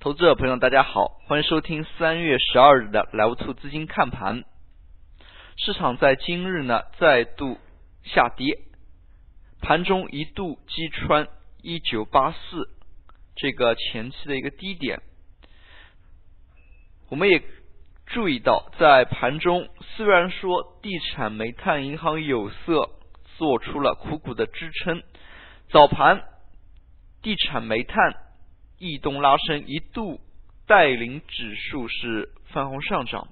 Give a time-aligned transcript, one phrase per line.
[0.00, 4.44] 投资者朋友，大家好，欢迎收听三月十二日的 Live Two 资金看盘。
[5.56, 7.58] 市场在今日呢再度
[8.04, 8.60] 下跌，
[9.60, 11.26] 盘中一度击穿
[11.62, 12.70] 一九八四
[13.34, 15.00] 这个前期的一个低点。
[17.08, 17.42] 我们也
[18.06, 22.88] 注意到，在盘中虽然说地产、煤炭、银行、有色
[23.36, 25.02] 做出了苦苦的支撑，
[25.70, 26.22] 早盘
[27.20, 28.14] 地产、煤炭。
[28.78, 30.20] 异动拉升，一度
[30.66, 33.28] 带领指数是翻红上涨，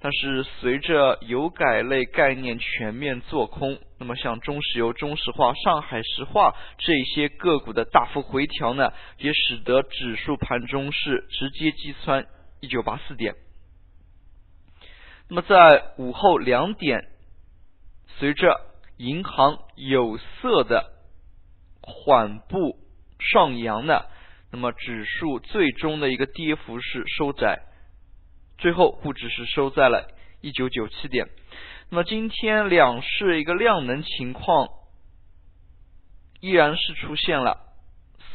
[0.00, 12.26] 但是随着油改类概念全面做空，那么像中石油、中石化、上海石化这些个股的大幅回调呢，也使得指数盘中是直接击穿
[12.60, 13.34] 一九八四点。
[15.28, 17.08] 那么在午后两点，
[18.18, 18.60] 随着
[18.98, 20.92] 银行、有色的
[21.80, 22.78] 缓步
[23.18, 24.04] 上扬呢。
[24.54, 27.58] 那么指数最终的一个跌幅是收窄，
[28.56, 30.06] 最后沪指是收在了
[30.42, 31.26] 一九九七点。
[31.90, 34.68] 那么今天两市一个量能情况
[36.38, 37.74] 依然是出现了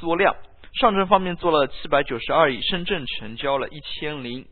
[0.02, 0.36] 缩量，
[0.74, 4.46] 上证方面做了七百九十二亿，深圳成交了一千零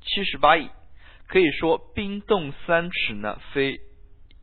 [0.00, 0.70] 七十八亿，
[1.26, 3.80] 可以说冰冻三尺呢，非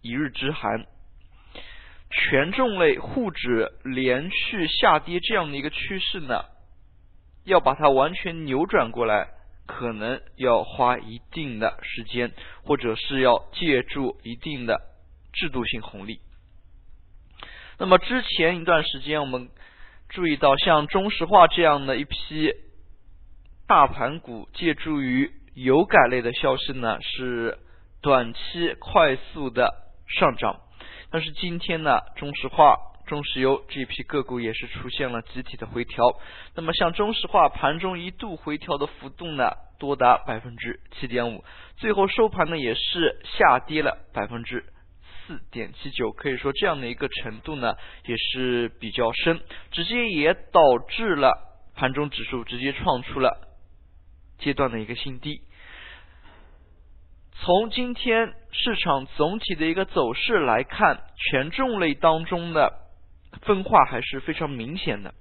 [0.02, 0.86] 一日之寒。
[2.12, 6.44] 权重类沪指连续下跌这样的一个趋势呢，
[7.46, 9.28] 要把它完全扭转过来，
[9.68, 12.32] 可能要花一定的时间，
[12.64, 14.82] 或者是要借助一定的
[15.34, 16.20] 制度性红利。
[17.78, 19.50] 那么之前一段时间，我们
[20.10, 22.52] 注意到像中石化这样的一批
[23.68, 27.60] 大盘股，借助于油改类的消息呢，是
[28.02, 29.72] 短期快速的
[30.08, 30.62] 上涨。
[31.12, 32.76] 但是今天呢，中石化、
[33.08, 36.06] 中石油这批个股也是出现了集体的回调。
[36.56, 41.44] 那么像中石化盘中一度回调的幅度呢，多达百分之七点五，
[41.78, 44.64] 最后收盘呢也是下跌了百分之
[45.26, 46.11] 四点七九。
[46.11, 47.73] 可以说这样的一个程度呢，
[48.06, 49.39] 也是比较深，
[49.72, 51.33] 直接也导致了
[51.76, 53.48] 盘中指数直接创出了
[54.38, 55.42] 阶段的一个新低。
[57.42, 62.73] 从今天市场总体的一个走势来看，权重类当中的
[63.43, 65.14] 分化还是非常明显的。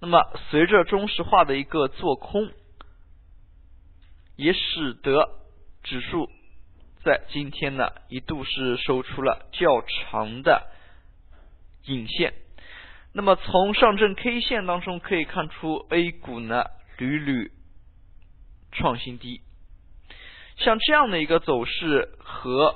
[0.00, 2.50] 那么，随着中石化的一个做空，
[4.36, 5.28] 也使得
[5.82, 6.30] 指数
[7.02, 10.70] 在今天呢一度是收出了较长的
[11.86, 12.34] 影线。
[13.12, 16.64] 那么，从上证 K 线当中可以看出，A 股呢
[16.98, 17.50] 屡屡
[18.72, 19.40] 创新低。
[20.56, 22.74] 像这样的一个走势和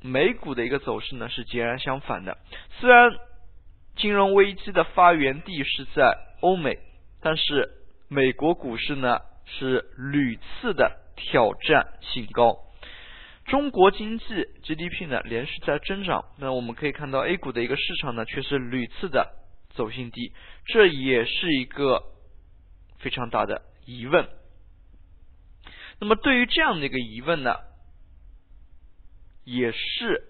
[0.00, 2.38] 美股的一个走势呢是截然相反的。
[2.80, 3.10] 虽然
[3.96, 6.78] 金融危机的发源地是在欧美，
[7.20, 7.70] 但是
[8.08, 12.56] 美国股市呢是屡次的挑战新高。
[13.46, 14.24] 中国经济
[14.62, 19.26] GDP 呢连续在增长，那我们可以看到 A 股的一个市场呢却是屡次的
[19.70, 20.32] 走新低，
[20.66, 22.02] 这也是一个
[22.98, 24.28] 非常大的疑问。
[26.00, 27.56] 那么对于这样的一个疑问呢，
[29.44, 30.22] 也是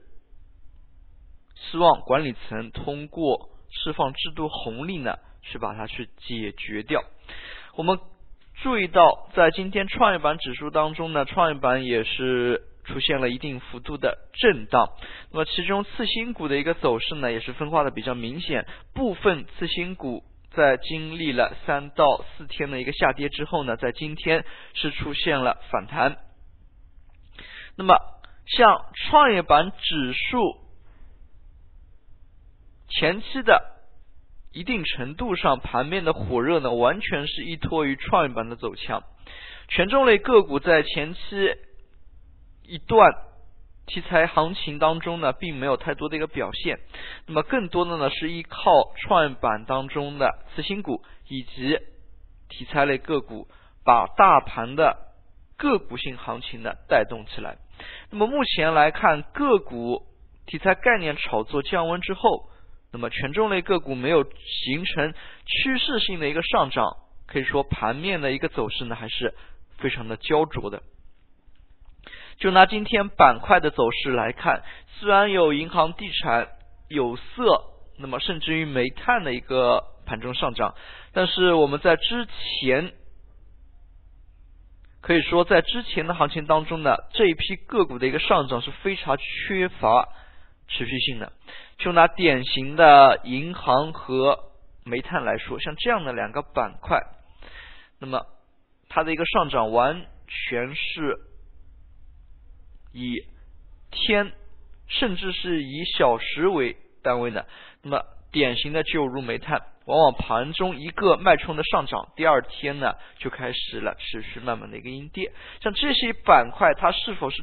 [1.55, 7.05] 希望管理层通过释放制度红利呢，去把它去解决掉。
[7.77, 7.99] 我们
[8.62, 14.89] 注意到，在今天创业板指数当中呢，创业板也是出现了一定幅度的震荡。
[15.31, 20.25] 那么其中次新股的一个走势呢，也是分化的比较明显，部分次新股。
[20.58, 26.19] 在经历了三到四天的一个下跌之后呢，在今天是出现了反弹。
[27.76, 27.94] 那么，
[28.44, 30.58] 像创业板指数
[32.88, 33.76] 前期的
[34.52, 39.04] 一定程度上盘面的火热呢，完全是依托于创业板的走强。
[39.69, 41.20] 权重类个股在前期
[42.64, 43.28] 一段。
[43.88, 46.78] 题材行情当中呢，并没有太多的一个表现，
[47.26, 48.71] 那么更多的呢是依靠
[49.03, 51.79] 创业板当中的次新股以及
[52.49, 53.49] 题材类个股，
[53.85, 54.96] 把大盘的
[55.56, 57.56] 个股性行情呢带动起来。
[58.11, 60.02] 那么目前来看，个股
[60.46, 62.50] 题材概念炒作降温之后，
[62.93, 65.14] 那么权重类个股没有形成
[65.46, 66.96] 趋势性的一个上涨，
[67.26, 69.35] 可以说盘面的一个走势呢还是
[69.79, 70.82] 非常的焦灼的。
[72.38, 76.49] 就拿今天板块的走势来看，虽然有银行、地产、
[76.88, 77.25] 有色，
[77.99, 80.75] 那么甚至于煤炭的一个盘中上涨，
[81.12, 82.93] 但是我们在之前
[85.00, 90.08] 可以说，在之前的行情当中呢，这一批个股的一个上涨是非常缺乏
[90.69, 91.32] 持续性的。
[91.79, 94.38] 就拿典型的银行和
[94.85, 97.00] 煤炭来说，像这样的两个板块，
[98.00, 98.26] 那么
[98.88, 101.17] 它的一个上涨完全是
[102.93, 103.25] 以
[103.90, 104.32] 天，
[104.87, 107.46] 甚至是以小时为单位的。
[107.82, 115.32] 那么典型的就如煤炭，往往盘中一个脉冲的上涨，第二天呢就开始了持续慢慢的一个阴跌。
[115.62, 117.43] 像这些板块，它是否是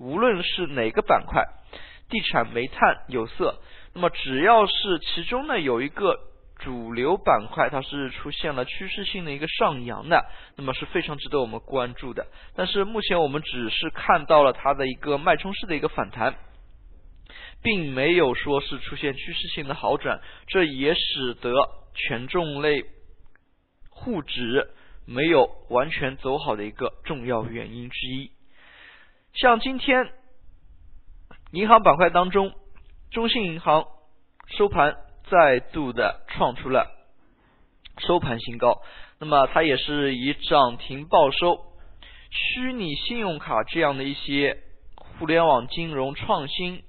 [0.00, 1.44] 无论是哪个板块，
[2.08, 3.60] 地产、煤炭、有色，
[3.94, 6.18] 那么只要是其中呢有一个
[6.60, 10.24] 主流板块，它是出现了趋势性的一个上扬的，
[10.56, 12.26] 那么是非常值得我们关注的。
[12.54, 16.34] 但是目前我们只是看到了它的一个脉冲式的一个反弹。
[17.62, 21.52] 并没有说是出现趋势性的好转，这也使得
[21.94, 22.86] 权重类
[23.90, 24.70] 沪指
[25.06, 28.30] 没有完全走好的一个重要原因之一。
[29.34, 30.10] 像今天
[31.52, 32.54] 银行板块当中，
[33.10, 33.84] 中信银行
[34.56, 34.96] 收盘
[35.30, 36.90] 再度的创出了
[37.98, 38.82] 收盘新高，
[39.18, 41.60] 那么它也是以涨停报收。
[42.30, 44.62] 虚拟信用卡这样的一些
[44.94, 46.82] 互联网金融创新。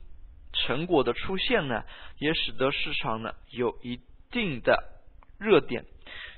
[0.53, 1.83] 成果的出现呢，
[2.19, 4.01] 也使得市场呢有一
[4.31, 4.83] 定的
[5.39, 5.85] 热点。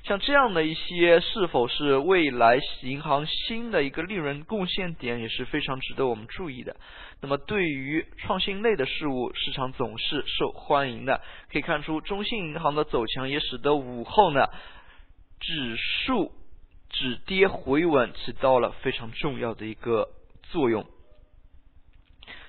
[0.03, 6.75] 像这样的一些是否是未来银行新的一个利润贡献点，也是非常值得我们注意的。
[7.21, 11.21] 那么对于创新类的事物，市场总是受欢迎的。
[11.51, 14.47] 可以看出，中信银行的走强也使得午后呢
[15.39, 16.31] 指数
[16.89, 20.09] 止跌回稳起到了非常重要的一个
[20.51, 20.85] 作用。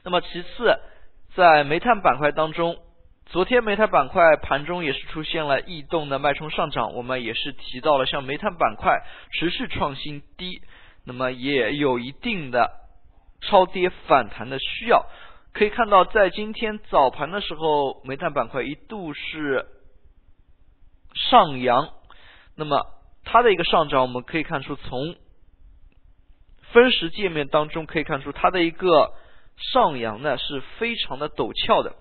[0.03, 0.79] 那么其次。
[1.37, 2.77] 在煤炭板块当中，
[3.35, 9.03] 昨天煤炭板块盘中也是出现了异动的脉冲上涨，我们也是提到了像煤炭板块
[9.33, 10.63] 持续创新低，
[11.05, 12.71] 那么也有一定的
[13.41, 15.07] 超跌反弹的需要。
[15.53, 19.67] 可以看到，在今天早盘的时候，煤炭板块一度是
[21.17, 21.89] 上扬，
[22.55, 22.87] 那么
[23.25, 25.17] 它的一个上涨，我们可以看出从
[26.71, 29.13] 分时界面当中可以看出它的一个。
[29.57, 31.95] 上扬呢是非常的陡峭的，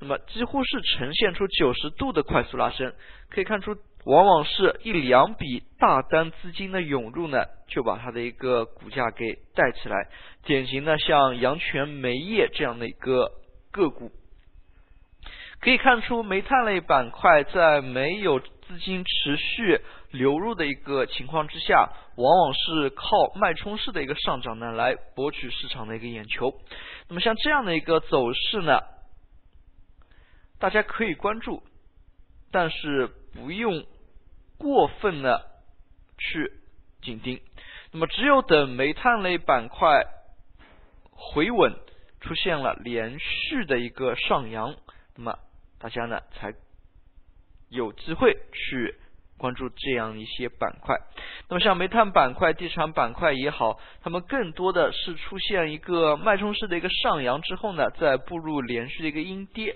[0.00, 2.92] 那么几乎是呈现出九十度的快速拉升，
[3.30, 10.08] 可以看出往往是一两笔大单资金的涌入呢，就把它的一个股价给带起来。
[10.44, 13.30] 典型的像阳泉煤业这样的一个
[13.70, 14.10] 个股，
[15.60, 19.80] 可以看出煤炭类板块在没有资金持续
[20.10, 26.58] 流入的一个情况之下，往往是靠脉冲式的一个上涨呢来博取市场的一个眼球。
[27.08, 28.80] 那么像这样的一个走势呢，
[30.58, 31.62] 大家可以关注，
[32.50, 33.84] 但是不用
[34.56, 35.46] 过分的
[36.16, 36.52] 去
[37.02, 37.40] 紧盯。
[37.92, 40.04] 那么只有等煤炭类板块
[41.10, 41.76] 回稳，
[42.20, 44.74] 出现了连续的一个上扬，
[45.16, 45.38] 那么
[45.78, 46.54] 大家呢才
[47.74, 48.94] 有机会去。
[49.36, 50.96] 关注这样一些板块，
[51.50, 59.74] 那么像煤炭板块、地产板块也好，他们更多的是出现一个脉冲式的一个上扬之后呢，再步入连续的一个阴跌。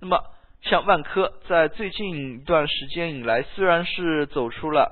[0.00, 0.24] 那么
[0.62, 4.90] 像万科在最近一段时间以来，虽然是走出了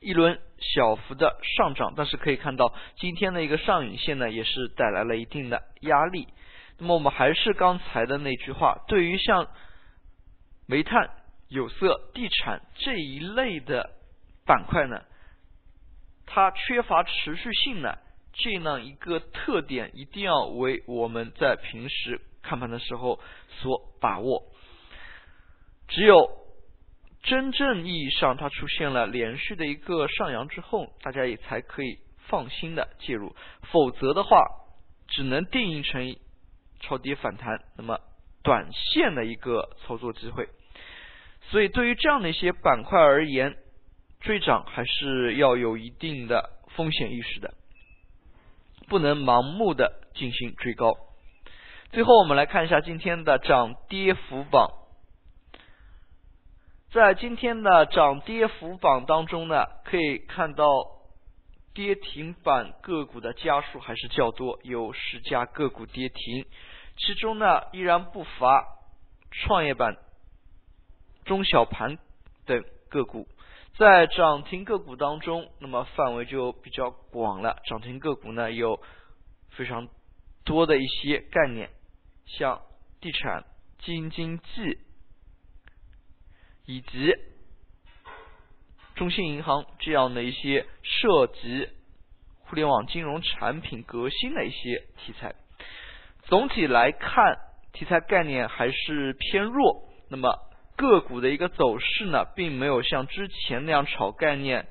[0.00, 6.28] 一轮小幅的上涨，但是可以看到今天的一个上影线呢，也是带来了一定的压力。
[6.78, 9.48] 那么我们还是刚才的那句话，对于像
[10.66, 11.10] 煤炭。
[11.48, 13.92] 有色、地产这一类的
[14.44, 15.04] 板块呢，
[16.26, 17.98] 它缺乏持续性呢，
[18.32, 23.20] 这样一个特点一定要为我们在平时看盘的时候
[23.60, 24.42] 所把握。
[25.86, 26.28] 只有
[27.22, 33.36] 真正意义上它出现了连续的一个上扬之后，大家也才可以放心的介入，
[33.70, 34.44] 否则的话，
[35.06, 36.16] 只能定义成
[36.80, 38.00] 超跌反弹，那么
[38.46, 40.48] 短线的一个操作机会。
[41.50, 43.56] 所以，对于这样的一些板块而言，
[44.20, 47.54] 追涨还是要有一定的风险意识的，
[48.86, 50.92] 不能盲目的进行追高。
[51.90, 54.70] 最后，我们来看一下今天的涨跌幅榜。
[56.92, 60.66] 在今天的涨跌幅榜当中呢，可以看到
[61.74, 66.46] 跌停板个股的家数还是较多，有十家个股跌停，
[66.96, 68.64] 其中呢依然不乏
[69.30, 69.96] 创业板。
[71.24, 71.98] 中小盘
[72.44, 73.26] 等个股
[73.74, 77.60] 在涨停个股当中，那么范围就比较广了。
[77.64, 78.80] 涨停个股呢有
[79.50, 79.88] 非常
[80.44, 81.70] 多的一些概念，
[82.26, 82.62] 像
[83.00, 83.44] 地产、
[83.80, 84.78] 京津冀
[86.64, 87.12] 以及
[88.94, 91.68] 中信银行这样的一些涉及
[92.38, 95.34] 互联网金融产品革新的一些题材。
[96.26, 97.38] 总体来看，
[97.72, 99.84] 题材概念还是偏弱。
[100.10, 100.38] 那么
[100.76, 104.66] 个股的一个走势呢，并没有像之前那样炒概念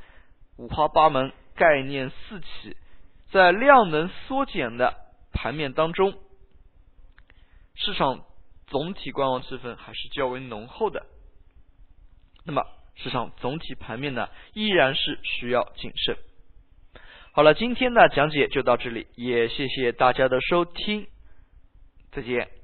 [0.57, 2.75] 五花八门，概念四起，
[3.31, 4.95] 在量能缩减的
[5.31, 6.13] 盘面当中，
[7.73, 8.25] 市场
[8.67, 11.05] 总体观望气氛还是较为浓厚的。
[12.45, 12.63] 那么，
[12.95, 16.17] 市场总体盘面呢，依然是需要谨慎。
[17.31, 21.07] 好了，今天的讲解就到这里，也谢谢大家的收听，
[22.15, 22.54] 再见。